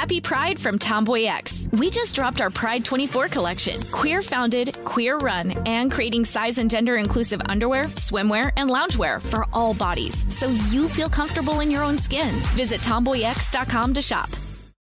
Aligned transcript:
Happy 0.00 0.18
Pride 0.18 0.58
from 0.58 0.78
TomboyX. 0.78 1.78
We 1.78 1.90
just 1.90 2.14
dropped 2.14 2.40
our 2.40 2.48
Pride 2.48 2.86
24 2.86 3.28
collection. 3.28 3.82
Queer 3.92 4.22
founded, 4.22 4.82
queer 4.86 5.18
run, 5.18 5.50
and 5.68 5.92
creating 5.92 6.24
size 6.24 6.56
and 6.56 6.70
gender 6.70 6.96
inclusive 6.96 7.42
underwear, 7.50 7.84
swimwear, 7.96 8.50
and 8.56 8.70
loungewear 8.70 9.20
for 9.20 9.44
all 9.52 9.74
bodies 9.74 10.24
so 10.34 10.48
you 10.70 10.88
feel 10.88 11.10
comfortable 11.10 11.60
in 11.60 11.70
your 11.70 11.82
own 11.82 11.98
skin. 11.98 12.30
Visit 12.56 12.80
tomboyx.com 12.80 13.92
to 13.92 14.00
shop. 14.00 14.30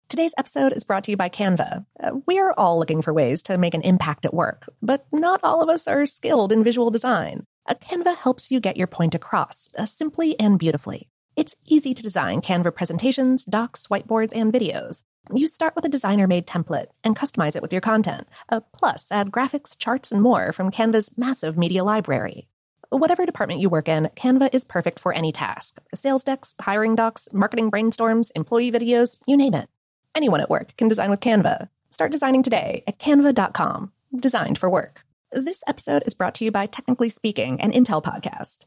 Today's 0.09 0.33
episode 0.39 0.73
is 0.73 0.83
brought 0.83 1.05
to 1.05 1.11
you 1.11 1.19
by 1.19 1.29
Canva. 1.29 1.85
Uh, 2.03 2.13
we're 2.27 2.53
all 2.53 2.79
looking 2.79 3.03
for 3.03 3.13
ways 3.13 3.43
to 3.43 3.59
make 3.59 3.75
an 3.75 3.83
impact 3.83 4.25
at 4.25 4.33
work, 4.33 4.65
but 4.81 5.05
not 5.13 5.41
all 5.43 5.63
of 5.63 5.69
us 5.69 5.87
are 5.87 6.07
skilled 6.07 6.53
in 6.53 6.65
visual 6.65 6.91
design. 6.91 7.45
A 7.67 7.75
Canva 7.75 8.17
helps 8.17 8.51
you 8.51 8.61
get 8.61 8.79
your 8.79 8.87
point 8.87 9.15
across 9.15 9.69
uh, 9.77 9.85
simply 9.85 10.41
and 10.41 10.59
beautifully. 10.59 11.11
It's 11.35 11.57
easy 11.65 11.95
to 11.95 12.03
design 12.03 12.43
Canva 12.43 12.75
presentations, 12.75 13.47
docs, 13.47 13.87
whiteboards, 13.87 14.33
and 14.35 14.53
videos. 14.53 15.03
You 15.33 15.47
start 15.47 15.75
with 15.75 15.85
a 15.85 15.89
designer 15.89 16.27
made 16.27 16.47
template 16.47 16.89
and 17.05 17.17
customize 17.17 17.57
it 17.57 17.63
with 17.63 17.73
your 17.73 17.81
content. 17.81 18.29
Uh, 18.51 18.61
plus, 18.77 19.07
add 19.11 19.31
graphics, 19.31 19.77
charts, 19.77 20.13
and 20.13 20.21
more 20.21 20.53
from 20.53 20.71
Canva's 20.71 21.11
massive 21.17 21.57
media 21.57 21.85
library. 21.85 22.49
Whatever 22.91 23.25
department 23.25 23.61
you 23.61 23.71
work 23.71 23.89
in, 23.89 24.11
Canva 24.17 24.51
is 24.53 24.65
perfect 24.65 24.99
for 25.01 25.15
any 25.15 25.33
task 25.33 25.81
sales 25.95 26.23
decks, 26.23 26.55
hiring 26.61 26.95
docs, 26.95 27.29
marketing 27.33 27.71
brainstorms, 27.71 28.31
employee 28.35 28.71
videos, 28.71 29.17
you 29.27 29.37
name 29.37 29.55
it. 29.55 29.71
Anyone 30.15 30.43
at 30.43 30.51
work 30.51 30.77
can 30.77 30.89
design 30.89 31.09
with 31.09 31.21
Canva. 31.21 31.69
Start 31.89 32.13
designing 32.13 32.43
today 32.43 32.85
at 32.87 32.99
canva.com. 32.99 33.93
Designed 34.15 34.59
for 34.59 34.69
work. 34.69 35.03
This 35.31 35.63
episode 35.67 36.03
is 36.05 36.13
brought 36.13 36.35
to 36.35 36.45
you 36.45 36.51
by 36.51 36.67
Technically 36.67 37.09
Speaking, 37.09 37.59
an 37.63 37.73
Intel 37.73 38.03
podcast. 38.03 38.67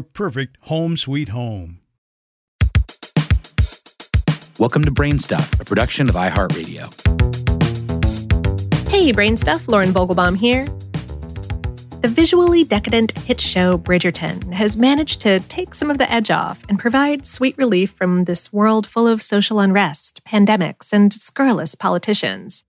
perfect 0.00 0.56
home 0.62 0.96
sweet 0.96 1.28
home. 1.28 1.80
Welcome 4.58 4.84
to 4.84 4.90
Brainstuff, 4.90 5.60
a 5.60 5.64
production 5.64 6.08
of 6.08 6.14
iHeartRadio. 6.14 6.88
Hey, 8.88 9.12
Brainstuff, 9.12 9.66
Lauren 9.68 9.90
Vogelbaum 9.90 10.36
here. 10.36 10.66
The 12.02 12.08
visually 12.08 12.64
decadent 12.64 13.16
hit 13.18 13.40
show 13.40 13.78
Bridgerton 13.78 14.52
has 14.52 14.76
managed 14.76 15.20
to 15.20 15.40
take 15.40 15.74
some 15.74 15.90
of 15.90 15.98
the 15.98 16.10
edge 16.10 16.30
off 16.30 16.60
and 16.68 16.78
provide 16.78 17.26
sweet 17.26 17.56
relief 17.56 17.90
from 17.92 18.24
this 18.24 18.52
world 18.52 18.86
full 18.86 19.06
of 19.06 19.22
social 19.22 19.60
unrest, 19.60 20.20
pandemics, 20.24 20.92
and 20.92 21.12
scurrilous 21.12 21.74
politicians. 21.74 22.64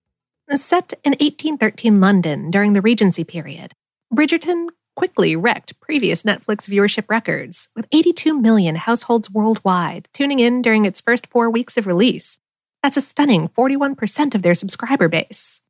Set 0.56 0.94
in 1.04 1.14
1813 1.14 2.00
London 2.00 2.52
during 2.52 2.74
the 2.74 2.82
Regency 2.82 3.24
period, 3.24 3.74
Bridgerton 4.14 4.68
quickly 4.96 5.36
wrecked 5.36 5.80
previous 5.80 6.24
Netflix 6.24 6.70
viewership 6.70 7.06
records, 7.10 7.70
with 7.76 7.88
82 7.92 8.40
million 8.40 8.76
households 8.76 9.30
worldwide 9.30 10.08
tuning 10.14 10.40
in 10.40 10.62
during 10.62 10.86
its 10.86 11.02
first 11.02 11.28
four 11.28 11.50
weeks 11.50 11.78
of 11.78 11.88
release. 11.88 12.38
That's 12.82 12.98
a 12.98 13.02
stunning 13.02 13.48
41% 13.50 14.36
of 14.36 14.42
their 14.42 14.54
subscriber 14.54 15.08
base. 15.08 15.62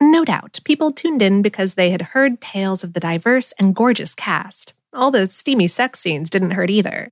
No 0.00 0.24
doubt, 0.24 0.60
people 0.64 0.92
tuned 0.92 1.22
in 1.22 1.42
because 1.42 1.74
they 1.74 1.90
had 1.90 2.02
heard 2.02 2.40
tales 2.40 2.84
of 2.84 2.92
the 2.92 3.00
diverse 3.00 3.52
and 3.58 3.74
gorgeous 3.74 4.14
cast. 4.14 4.74
All 4.92 5.10
the 5.10 5.30
steamy 5.30 5.68
sex 5.68 6.00
scenes 6.00 6.30
didn't 6.30 6.52
hurt 6.52 6.70
either. 6.70 7.10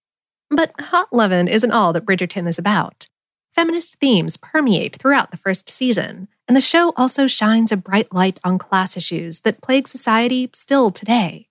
But 0.50 0.72
hot 0.78 1.12
lovin' 1.12 1.48
isn't 1.48 1.72
all 1.72 1.92
that 1.92 2.04
Bridgerton 2.04 2.48
is 2.48 2.58
about. 2.58 3.08
Feminist 3.54 3.96
themes 3.96 4.36
permeate 4.36 4.96
throughout 4.96 5.30
the 5.30 5.36
first 5.36 5.68
season, 5.68 6.28
and 6.52 6.56
the 6.58 6.60
show 6.60 6.92
also 6.98 7.26
shines 7.26 7.72
a 7.72 7.78
bright 7.78 8.12
light 8.12 8.38
on 8.44 8.58
class 8.58 8.94
issues 8.94 9.40
that 9.40 9.62
plague 9.62 9.88
society 9.88 10.50
still 10.52 10.90
today. 10.90 11.48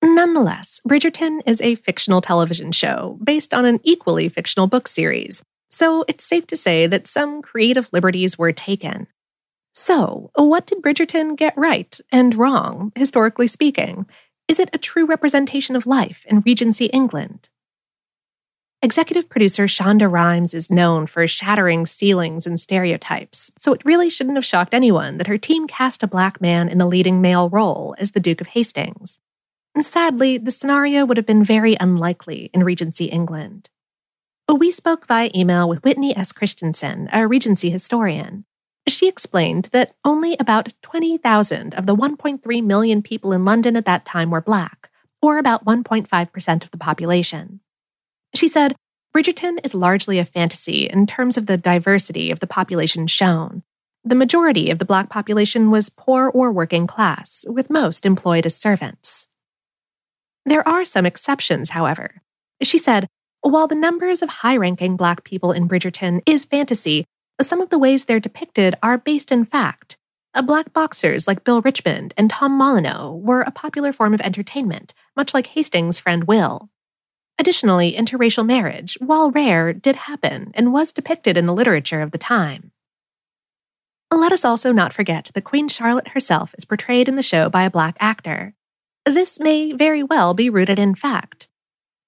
Nonetheless, 0.00 0.80
Bridgerton 0.88 1.40
is 1.44 1.60
a 1.60 1.74
fictional 1.74 2.20
television 2.20 2.70
show 2.70 3.18
based 3.24 3.52
on 3.52 3.64
an 3.64 3.80
equally 3.82 4.28
fictional 4.28 4.68
book 4.68 4.86
series, 4.86 5.42
so 5.70 6.04
it's 6.06 6.22
safe 6.22 6.46
to 6.46 6.56
say 6.56 6.86
that 6.86 7.08
some 7.08 7.42
creative 7.42 7.88
liberties 7.92 8.38
were 8.38 8.52
taken. 8.52 9.08
So, 9.72 10.30
what 10.36 10.66
did 10.68 10.80
Bridgerton 10.80 11.36
get 11.36 11.58
right 11.58 11.98
and 12.12 12.32
wrong, 12.36 12.92
historically 12.94 13.48
speaking? 13.48 14.06
Is 14.46 14.60
it 14.60 14.70
a 14.72 14.78
true 14.78 15.04
representation 15.04 15.74
of 15.74 15.84
life 15.84 16.24
in 16.28 16.44
Regency 16.46 16.84
England? 16.86 17.48
Executive 18.84 19.30
producer 19.30 19.64
Shonda 19.64 20.12
Rhimes 20.12 20.52
is 20.52 20.70
known 20.70 21.06
for 21.06 21.26
shattering 21.26 21.86
ceilings 21.86 22.46
and 22.46 22.60
stereotypes, 22.60 23.50
so 23.56 23.72
it 23.72 23.82
really 23.82 24.10
shouldn't 24.10 24.36
have 24.36 24.44
shocked 24.44 24.74
anyone 24.74 25.16
that 25.16 25.26
her 25.26 25.38
team 25.38 25.66
cast 25.66 26.02
a 26.02 26.06
black 26.06 26.38
man 26.38 26.68
in 26.68 26.76
the 26.76 26.84
leading 26.84 27.22
male 27.22 27.48
role 27.48 27.94
as 27.96 28.10
the 28.10 28.20
Duke 28.20 28.42
of 28.42 28.48
Hastings. 28.48 29.18
And 29.74 29.86
sadly, 29.86 30.36
the 30.36 30.50
scenario 30.50 31.06
would 31.06 31.16
have 31.16 31.24
been 31.24 31.42
very 31.42 31.78
unlikely 31.80 32.50
in 32.52 32.62
Regency 32.62 33.06
England. 33.06 33.70
But 34.46 34.56
we 34.56 34.70
spoke 34.70 35.06
via 35.06 35.30
email 35.34 35.66
with 35.66 35.82
Whitney 35.82 36.14
S. 36.14 36.32
Christensen, 36.32 37.08
a 37.10 37.26
Regency 37.26 37.70
historian. 37.70 38.44
She 38.86 39.08
explained 39.08 39.70
that 39.72 39.94
only 40.04 40.36
about 40.38 40.74
20,000 40.82 41.72
of 41.72 41.86
the 41.86 41.96
1.3 41.96 42.62
million 42.62 43.00
people 43.00 43.32
in 43.32 43.46
London 43.46 43.76
at 43.76 43.86
that 43.86 44.04
time 44.04 44.30
were 44.30 44.42
black, 44.42 44.90
or 45.22 45.38
about 45.38 45.64
1.5% 45.64 46.62
of 46.62 46.70
the 46.70 46.76
population. 46.76 47.60
She 48.34 48.48
said, 48.48 48.74
Bridgerton 49.16 49.58
is 49.62 49.74
largely 49.74 50.18
a 50.18 50.24
fantasy 50.24 50.88
in 50.88 51.06
terms 51.06 51.36
of 51.36 51.46
the 51.46 51.56
diversity 51.56 52.30
of 52.30 52.40
the 52.40 52.48
population 52.48 53.06
shown. 53.06 53.62
The 54.02 54.16
majority 54.16 54.70
of 54.70 54.78
the 54.78 54.84
black 54.84 55.08
population 55.08 55.70
was 55.70 55.88
poor 55.88 56.28
or 56.28 56.52
working 56.52 56.86
class, 56.86 57.44
with 57.48 57.70
most 57.70 58.04
employed 58.04 58.44
as 58.44 58.56
servants. 58.56 59.28
There 60.44 60.66
are 60.68 60.84
some 60.84 61.06
exceptions, 61.06 61.70
however. 61.70 62.22
She 62.60 62.76
said, 62.76 63.08
while 63.40 63.66
the 63.66 63.74
numbers 63.74 64.20
of 64.20 64.28
high 64.28 64.56
ranking 64.56 64.96
black 64.96 65.22
people 65.22 65.52
in 65.52 65.68
Bridgerton 65.68 66.20
is 66.26 66.44
fantasy, 66.44 67.06
some 67.40 67.60
of 67.60 67.70
the 67.70 67.78
ways 67.78 68.04
they're 68.04 68.20
depicted 68.20 68.74
are 68.82 68.98
based 68.98 69.30
in 69.30 69.44
fact. 69.44 69.96
Uh, 70.34 70.42
black 70.42 70.72
boxers 70.72 71.28
like 71.28 71.44
Bill 71.44 71.62
Richmond 71.62 72.12
and 72.16 72.28
Tom 72.28 72.52
Molyneux 72.52 73.12
were 73.12 73.42
a 73.42 73.50
popular 73.50 73.92
form 73.92 74.12
of 74.12 74.20
entertainment, 74.20 74.92
much 75.16 75.32
like 75.32 75.48
Hastings' 75.48 75.98
friend 75.98 76.24
Will. 76.24 76.68
Additionally, 77.38 77.92
interracial 77.92 78.46
marriage, 78.46 78.96
while 79.00 79.30
rare, 79.30 79.72
did 79.72 79.96
happen 79.96 80.52
and 80.54 80.72
was 80.72 80.92
depicted 80.92 81.36
in 81.36 81.46
the 81.46 81.54
literature 81.54 82.00
of 82.00 82.12
the 82.12 82.18
time. 82.18 82.70
Let 84.12 84.32
us 84.32 84.44
also 84.44 84.72
not 84.72 84.92
forget 84.92 85.30
that 85.34 85.44
Queen 85.44 85.68
Charlotte 85.68 86.08
herself 86.08 86.54
is 86.56 86.64
portrayed 86.64 87.08
in 87.08 87.16
the 87.16 87.22
show 87.22 87.48
by 87.48 87.64
a 87.64 87.70
black 87.70 87.96
actor. 87.98 88.54
This 89.04 89.40
may 89.40 89.72
very 89.72 90.02
well 90.02 90.34
be 90.34 90.48
rooted 90.48 90.78
in 90.78 90.94
fact. 90.94 91.48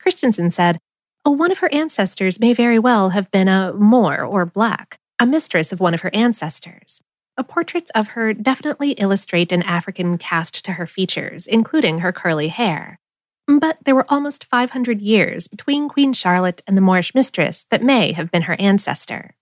Christensen 0.00 0.50
said, 0.50 0.78
oh, 1.25 1.32
One 1.32 1.50
of 1.50 1.58
her 1.58 1.73
ancestors 1.75 2.38
may 2.38 2.52
very 2.52 2.78
well 2.78 3.11
have 3.11 3.31
been 3.32 3.49
a 3.49 3.73
Moor 3.75 4.25
or 4.25 4.46
black, 4.46 4.99
a 5.19 5.26
mistress 5.26 5.73
of 5.73 5.81
one 5.81 5.94
of 5.94 6.02
her 6.02 6.14
ancestors. 6.14 7.02
Portraits 7.49 7.90
of 7.94 8.08
her 8.08 8.32
definitely 8.32 8.93
illustrate 8.93 9.52
an 9.52 9.62
African 9.62 10.17
cast 10.17 10.64
to 10.64 10.73
her 10.73 10.87
features, 10.87 11.46
including 11.46 11.99
her 11.99 12.12
curly 12.12 12.49
hair. 12.49 12.99
But 13.46 13.78
there 13.84 13.94
were 13.94 14.06
almost 14.08 14.44
500 14.44 15.00
years 15.00 15.46
between 15.46 15.88
Queen 15.88 16.12
Charlotte 16.12 16.62
and 16.66 16.76
the 16.76 16.81
Moorish 16.81 17.14
mistress 17.14 17.64
that 17.70 17.82
may 17.82 18.12
have 18.12 18.31
been 18.31 18.43
her 18.43 18.56
ancestor. 18.58 19.37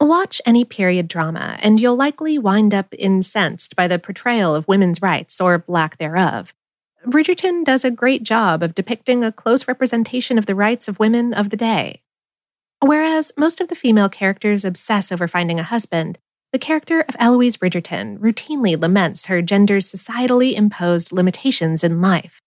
Watch 0.00 0.40
any 0.46 0.64
period 0.64 1.08
drama, 1.08 1.58
and 1.60 1.80
you'll 1.80 1.96
likely 1.96 2.38
wind 2.38 2.72
up 2.72 2.94
incensed 2.96 3.74
by 3.74 3.88
the 3.88 3.98
portrayal 3.98 4.54
of 4.54 4.68
women's 4.68 5.02
rights 5.02 5.40
or 5.40 5.64
lack 5.66 5.98
thereof. 5.98 6.54
Bridgerton 7.06 7.64
does 7.64 7.84
a 7.84 7.90
great 7.90 8.22
job 8.22 8.62
of 8.62 8.74
depicting 8.74 9.24
a 9.24 9.32
close 9.32 9.66
representation 9.66 10.38
of 10.38 10.46
the 10.46 10.54
rights 10.54 10.88
of 10.88 10.98
women 10.98 11.32
of 11.32 11.50
the 11.50 11.56
day. 11.56 12.02
Whereas 12.80 13.32
most 13.36 13.60
of 13.60 13.68
the 13.68 13.74
female 13.74 14.08
characters 14.08 14.64
obsess 14.64 15.10
over 15.10 15.26
finding 15.26 15.58
a 15.58 15.64
husband, 15.64 16.18
the 16.52 16.58
character 16.58 17.02
of 17.02 17.16
Eloise 17.18 17.58
Bridgerton 17.58 18.18
routinely 18.18 18.80
laments 18.80 19.26
her 19.26 19.42
gender's 19.42 19.90
societally 19.90 20.54
imposed 20.54 21.12
limitations 21.12 21.84
in 21.84 22.00
life. 22.00 22.40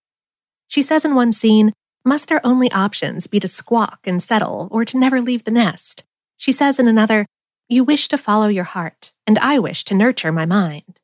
She 0.67 0.81
says 0.81 1.05
in 1.05 1.13
one 1.13 1.31
scene, 1.31 1.73
Must 2.03 2.31
our 2.31 2.41
only 2.43 2.71
options 2.71 3.27
be 3.27 3.39
to 3.39 3.47
squawk 3.47 3.99
and 4.05 4.21
settle 4.21 4.67
or 4.71 4.85
to 4.85 4.97
never 4.97 5.21
leave 5.21 5.43
the 5.43 5.51
nest? 5.51 6.03
She 6.37 6.51
says 6.51 6.79
in 6.79 6.87
another, 6.87 7.27
You 7.69 7.83
wish 7.83 8.07
to 8.07 8.17
follow 8.17 8.47
your 8.47 8.63
heart, 8.63 9.13
and 9.27 9.37
I 9.37 9.59
wish 9.59 9.83
to 9.85 9.93
nurture 9.93 10.31
my 10.31 10.45
mind. 10.47 10.99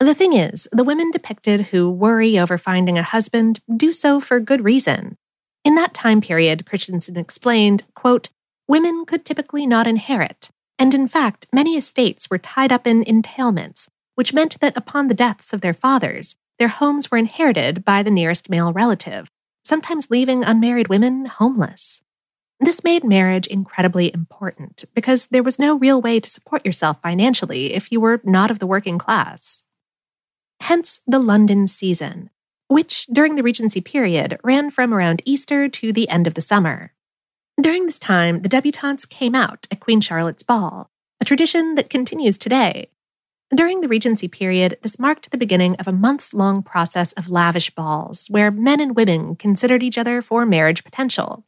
The 0.00 0.14
thing 0.14 0.32
is, 0.32 0.68
the 0.72 0.84
women 0.84 1.10
depicted 1.10 1.66
who 1.66 1.90
worry 1.90 2.38
over 2.38 2.58
finding 2.58 2.98
a 2.98 3.02
husband 3.02 3.60
do 3.76 3.92
so 3.92 4.20
for 4.20 4.40
good 4.40 4.64
reason. 4.64 5.16
In 5.64 5.74
that 5.76 5.94
time 5.94 6.20
period, 6.20 6.66
Christensen 6.66 7.16
explained, 7.16 7.84
quote, 7.94 8.30
women 8.68 9.04
could 9.06 9.24
typically 9.24 9.66
not 9.66 9.86
inherit, 9.86 10.50
and 10.78 10.94
in 10.94 11.08
fact, 11.08 11.46
many 11.52 11.76
estates 11.76 12.30
were 12.30 12.38
tied 12.38 12.72
up 12.72 12.86
in 12.86 13.04
entailments, 13.04 13.88
which 14.14 14.32
meant 14.32 14.60
that 14.60 14.76
upon 14.76 15.08
the 15.08 15.14
deaths 15.14 15.52
of 15.52 15.60
their 15.60 15.74
fathers, 15.74 16.36
their 16.58 16.68
homes 16.68 17.10
were 17.10 17.18
inherited 17.18 17.84
by 17.84 18.02
the 18.02 18.10
nearest 18.10 18.48
male 18.48 18.72
relative, 18.72 19.30
sometimes 19.64 20.10
leaving 20.10 20.44
unmarried 20.44 20.88
women 20.88 21.26
homeless. 21.26 22.02
This 22.60 22.82
made 22.82 23.04
marriage 23.04 23.46
incredibly 23.46 24.12
important 24.12 24.84
because 24.94 25.26
there 25.26 25.44
was 25.44 25.58
no 25.58 25.76
real 25.76 26.00
way 26.00 26.18
to 26.18 26.28
support 26.30 26.66
yourself 26.66 27.00
financially 27.02 27.74
if 27.74 27.92
you 27.92 28.00
were 28.00 28.20
not 28.24 28.50
of 28.50 28.58
the 28.58 28.66
working 28.66 28.98
class. 28.98 29.62
Hence 30.60 31.00
the 31.06 31.20
London 31.20 31.68
season, 31.68 32.30
which 32.66 33.06
during 33.12 33.36
the 33.36 33.44
Regency 33.44 33.80
period 33.80 34.40
ran 34.42 34.70
from 34.70 34.92
around 34.92 35.22
Easter 35.24 35.68
to 35.68 35.92
the 35.92 36.08
end 36.08 36.26
of 36.26 36.34
the 36.34 36.40
summer. 36.40 36.92
During 37.60 37.86
this 37.86 37.98
time, 37.98 38.42
the 38.42 38.48
debutantes 38.48 39.08
came 39.08 39.34
out 39.34 39.66
at 39.72 39.80
Queen 39.80 40.00
Charlotte's 40.00 40.44
Ball, 40.44 40.88
a 41.20 41.24
tradition 41.24 41.74
that 41.74 41.90
continues 41.90 42.38
today. 42.38 42.90
During 43.52 43.80
the 43.80 43.88
Regency 43.88 44.28
period, 44.28 44.78
this 44.82 44.98
marked 44.98 45.32
the 45.32 45.38
beginning 45.38 45.74
of 45.76 45.88
a 45.88 45.92
months 45.92 46.32
long 46.32 46.62
process 46.62 47.12
of 47.14 47.30
lavish 47.30 47.70
balls 47.70 48.28
where 48.28 48.52
men 48.52 48.78
and 48.78 48.94
women 48.94 49.34
considered 49.34 49.82
each 49.82 49.98
other 49.98 50.22
for 50.22 50.46
marriage 50.46 50.84
potential. 50.84 51.44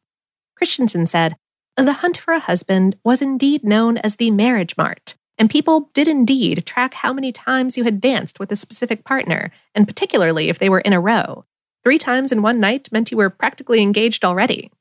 Christensen 0.56 1.06
said, 1.06 1.36
The 1.76 1.92
hunt 1.92 2.16
for 2.16 2.34
a 2.34 2.40
husband 2.40 2.96
was 3.04 3.22
indeed 3.22 3.62
known 3.62 3.96
as 3.98 4.16
the 4.16 4.32
marriage 4.32 4.76
mart, 4.76 5.14
and 5.38 5.48
people 5.48 5.90
did 5.94 6.08
indeed 6.08 6.66
track 6.66 6.94
how 6.94 7.12
many 7.12 7.30
times 7.30 7.78
you 7.78 7.84
had 7.84 8.00
danced 8.00 8.40
with 8.40 8.50
a 8.50 8.56
specific 8.56 9.04
partner, 9.04 9.52
and 9.76 9.86
particularly 9.86 10.48
if 10.48 10.58
they 10.58 10.68
were 10.68 10.80
in 10.80 10.92
a 10.92 11.00
row. 11.00 11.44
Three 11.84 11.98
times 11.98 12.32
in 12.32 12.42
one 12.42 12.58
night 12.58 12.88
meant 12.90 13.12
you 13.12 13.16
were 13.16 13.30
practically 13.30 13.80
engaged 13.80 14.24
already. 14.24 14.72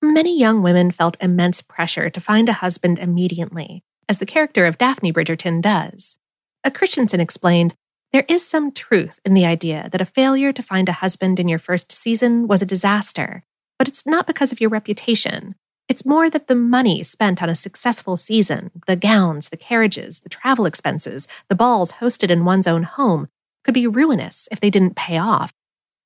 Many 0.00 0.38
young 0.38 0.62
women 0.62 0.92
felt 0.92 1.16
immense 1.20 1.60
pressure 1.60 2.08
to 2.08 2.20
find 2.20 2.48
a 2.48 2.54
husband 2.54 3.00
immediately, 3.00 3.82
as 4.08 4.20
the 4.20 4.26
character 4.26 4.64
of 4.64 4.78
Daphne 4.78 5.12
Bridgerton 5.12 5.60
does. 5.60 6.18
A 6.62 6.70
Christensen 6.70 7.18
explained, 7.18 7.74
There 8.12 8.24
is 8.28 8.46
some 8.46 8.70
truth 8.70 9.18
in 9.24 9.34
the 9.34 9.44
idea 9.44 9.88
that 9.90 10.00
a 10.00 10.06
failure 10.06 10.52
to 10.52 10.62
find 10.62 10.88
a 10.88 11.00
husband 11.02 11.40
in 11.40 11.48
your 11.48 11.58
first 11.58 11.90
season 11.90 12.46
was 12.46 12.62
a 12.62 12.66
disaster, 12.66 13.42
but 13.76 13.88
it's 13.88 14.06
not 14.06 14.28
because 14.28 14.52
of 14.52 14.60
your 14.60 14.70
reputation. 14.70 15.56
It's 15.88 16.06
more 16.06 16.30
that 16.30 16.46
the 16.46 16.54
money 16.54 17.02
spent 17.02 17.42
on 17.42 17.48
a 17.48 17.54
successful 17.56 18.16
season, 18.16 18.70
the 18.86 18.94
gowns, 18.94 19.48
the 19.48 19.56
carriages, 19.56 20.20
the 20.20 20.28
travel 20.28 20.66
expenses, 20.66 21.26
the 21.48 21.56
balls 21.56 21.94
hosted 21.94 22.30
in 22.30 22.44
one's 22.44 22.68
own 22.68 22.84
home, 22.84 23.28
could 23.64 23.74
be 23.74 23.86
ruinous 23.86 24.48
if 24.52 24.60
they 24.60 24.70
didn't 24.70 24.96
pay 24.96 25.18
off. 25.18 25.52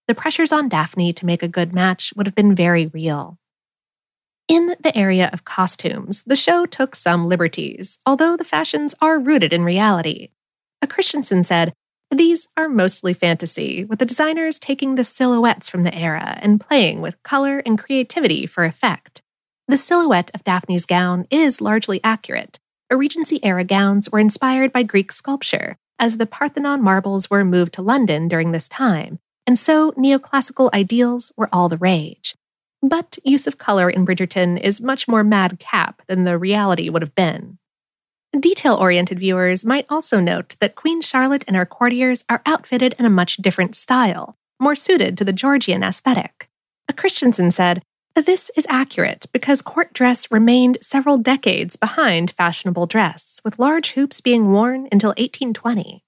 The 0.08 0.14
pressures 0.14 0.52
on 0.52 0.70
Daphne 0.70 1.12
to 1.12 1.26
make 1.26 1.42
a 1.42 1.48
good 1.48 1.74
match 1.74 2.12
would 2.16 2.26
have 2.26 2.34
been 2.34 2.54
very 2.54 2.86
real. 2.86 3.38
In 4.48 4.74
the 4.80 4.96
area 4.96 5.30
of 5.32 5.44
costumes, 5.44 6.24
the 6.24 6.36
show 6.36 6.66
took 6.66 6.94
some 6.94 7.26
liberties, 7.26 7.98
although 8.04 8.36
the 8.36 8.44
fashions 8.44 8.94
are 9.00 9.18
rooted 9.18 9.52
in 9.52 9.64
reality. 9.64 10.28
A 10.82 10.86
Christensen 10.86 11.42
said, 11.42 11.72
These 12.10 12.48
are 12.56 12.68
mostly 12.68 13.14
fantasy, 13.14 13.84
with 13.84 13.98
the 13.98 14.06
designers 14.06 14.58
taking 14.58 14.94
the 14.94 15.04
silhouettes 15.04 15.68
from 15.68 15.84
the 15.84 15.94
era 15.94 16.38
and 16.42 16.60
playing 16.60 17.00
with 17.00 17.22
color 17.22 17.60
and 17.64 17.78
creativity 17.78 18.46
for 18.46 18.64
effect. 18.64 19.22
The 19.68 19.78
silhouette 19.78 20.30
of 20.34 20.44
Daphne's 20.44 20.86
gown 20.86 21.26
is 21.30 21.60
largely 21.60 22.00
accurate. 22.04 22.58
Regency 22.90 23.42
era 23.44 23.64
gowns 23.64 24.10
were 24.10 24.18
inspired 24.18 24.72
by 24.72 24.82
Greek 24.82 25.12
sculpture, 25.12 25.78
as 25.98 26.18
the 26.18 26.26
Parthenon 26.26 26.82
marbles 26.82 27.30
were 27.30 27.44
moved 27.44 27.72
to 27.74 27.82
London 27.82 28.28
during 28.28 28.52
this 28.52 28.68
time, 28.68 29.18
and 29.46 29.58
so 29.58 29.92
neoclassical 29.92 30.70
ideals 30.74 31.32
were 31.36 31.48
all 31.52 31.68
the 31.68 31.78
rage. 31.78 32.34
But 32.82 33.18
use 33.24 33.46
of 33.46 33.58
color 33.58 33.88
in 33.88 34.04
Bridgerton 34.04 34.60
is 34.60 34.80
much 34.80 35.06
more 35.06 35.22
madcap 35.22 36.02
than 36.08 36.24
the 36.24 36.36
reality 36.36 36.88
would 36.88 37.02
have 37.02 37.14
been. 37.14 37.58
Detail 38.38 38.74
oriented 38.74 39.18
viewers 39.18 39.64
might 39.64 39.86
also 39.88 40.18
note 40.18 40.56
that 40.60 40.74
Queen 40.74 41.00
Charlotte 41.00 41.44
and 41.46 41.54
her 41.54 41.66
courtiers 41.66 42.24
are 42.28 42.42
outfitted 42.46 42.94
in 42.98 43.04
a 43.04 43.10
much 43.10 43.36
different 43.36 43.74
style, 43.74 44.36
more 44.58 44.74
suited 44.74 45.16
to 45.18 45.24
the 45.24 45.32
Georgian 45.32 45.82
aesthetic. 45.82 46.48
Christensen 46.96 47.50
said, 47.50 47.82
this 48.14 48.50
is 48.56 48.66
accurate 48.68 49.26
because 49.32 49.62
court 49.62 49.94
dress 49.94 50.30
remained 50.30 50.76
several 50.82 51.16
decades 51.16 51.76
behind 51.76 52.30
fashionable 52.30 52.86
dress, 52.86 53.40
with 53.44 53.58
large 53.58 53.92
hoops 53.92 54.20
being 54.20 54.52
worn 54.52 54.86
until 54.92 55.10
1820. 55.10 56.04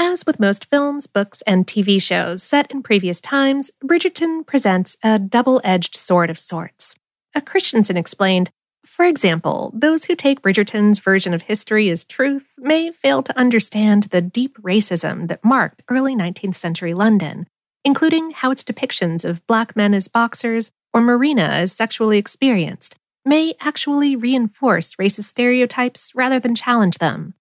As 0.00 0.24
with 0.24 0.38
most 0.38 0.66
films, 0.66 1.08
books, 1.08 1.42
and 1.42 1.66
TV 1.66 2.00
shows 2.00 2.40
set 2.40 2.70
in 2.70 2.84
previous 2.84 3.20
times, 3.20 3.72
Bridgerton 3.82 4.46
presents 4.46 4.96
a 5.02 5.18
double 5.18 5.60
edged 5.64 5.96
sword 5.96 6.30
of 6.30 6.38
sorts. 6.38 6.94
A 7.34 7.40
Christensen 7.40 7.96
explained, 7.96 8.52
for 8.86 9.04
example, 9.04 9.72
those 9.74 10.04
who 10.04 10.14
take 10.14 10.40
Bridgerton's 10.40 11.00
version 11.00 11.34
of 11.34 11.42
history 11.42 11.90
as 11.90 12.04
truth 12.04 12.46
may 12.56 12.92
fail 12.92 13.24
to 13.24 13.36
understand 13.36 14.04
the 14.04 14.22
deep 14.22 14.56
racism 14.62 15.26
that 15.26 15.44
marked 15.44 15.82
early 15.90 16.14
19th 16.14 16.54
century 16.54 16.94
London, 16.94 17.48
including 17.84 18.30
how 18.30 18.52
its 18.52 18.62
depictions 18.62 19.24
of 19.24 19.44
black 19.48 19.74
men 19.74 19.94
as 19.94 20.06
boxers 20.06 20.70
or 20.94 21.00
Marina 21.00 21.42
as 21.42 21.72
sexually 21.72 22.18
experienced 22.18 22.96
may 23.24 23.52
actually 23.58 24.14
reinforce 24.14 24.94
racist 24.94 25.24
stereotypes 25.24 26.12
rather 26.14 26.38
than 26.38 26.54
challenge 26.54 26.98
them. 26.98 27.34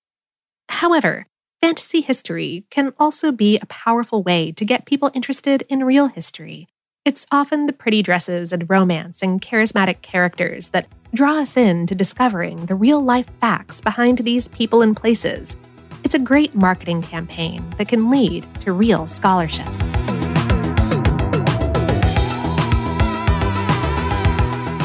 However, 0.69 1.27
fantasy 1.67 1.99
history 1.99 2.63
can 2.69 2.93
also 2.97 3.29
be 3.29 3.59
a 3.59 3.65
powerful 3.65 4.23
way 4.23 4.53
to 4.53 4.63
get 4.63 4.85
people 4.85 5.11
interested 5.13 5.65
in 5.67 5.83
real 5.83 6.07
history. 6.07 6.65
It's 7.03 7.25
often 7.29 7.65
the 7.65 7.73
pretty 7.73 8.01
dresses 8.01 8.53
and 8.53 8.69
romance 8.69 9.21
and 9.21 9.41
charismatic 9.41 10.01
characters 10.01 10.69
that 10.69 10.87
draw 11.13 11.39
us 11.39 11.57
in 11.57 11.85
to 11.87 11.93
discovering 11.93 12.67
the 12.67 12.75
real 12.75 13.01
life 13.01 13.29
facts 13.41 13.81
behind 13.81 14.19
these 14.19 14.47
people 14.47 14.81
and 14.81 14.95
places. 14.95 15.57
It's 16.05 16.15
a 16.15 16.19
great 16.19 16.55
marketing 16.55 17.01
campaign 17.01 17.69
that 17.77 17.89
can 17.89 18.09
lead 18.09 18.45
to 18.61 18.71
real 18.71 19.05
scholarship. 19.05 19.67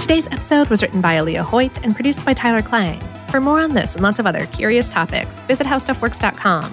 Today's 0.00 0.26
episode 0.32 0.66
was 0.66 0.82
written 0.82 1.00
by 1.00 1.14
Alia 1.14 1.44
Hoyt 1.44 1.84
and 1.84 1.94
produced 1.94 2.24
by 2.24 2.34
Tyler 2.34 2.60
Klang. 2.60 3.00
For 3.32 3.40
more 3.40 3.62
on 3.62 3.72
this 3.72 3.94
and 3.94 4.02
lots 4.02 4.18
of 4.18 4.26
other 4.26 4.44
curious 4.44 4.90
topics, 4.90 5.40
visit 5.44 5.66
howstuffworks.com. 5.66 6.64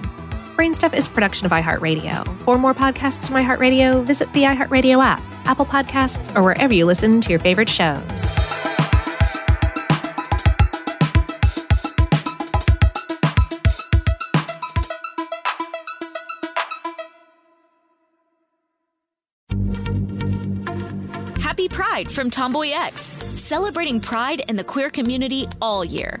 Brainstuff 0.58 0.92
is 0.92 1.06
a 1.06 1.08
production 1.08 1.46
of 1.46 1.52
iHeartRadio. 1.52 2.38
For 2.42 2.58
more 2.58 2.74
podcasts 2.74 3.26
from 3.26 3.36
iHeartRadio, 3.36 4.04
visit 4.04 4.30
the 4.34 4.42
iHeartRadio 4.42 5.02
app, 5.02 5.22
Apple 5.46 5.64
Podcasts, 5.64 6.36
or 6.36 6.42
wherever 6.42 6.74
you 6.74 6.84
listen 6.84 7.22
to 7.22 7.30
your 7.30 7.38
favorite 7.38 7.70
shows. 7.70 8.34
Happy 21.40 21.70
Pride 21.70 22.12
from 22.12 22.30
TomboyX, 22.30 22.92
celebrating 23.38 23.98
pride 23.98 24.42
in 24.46 24.56
the 24.56 24.64
queer 24.64 24.90
community 24.90 25.48
all 25.62 25.82
year. 25.82 26.20